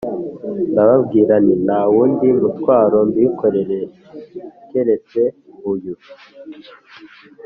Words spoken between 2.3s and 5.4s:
mutwaro mbīkoreza keretse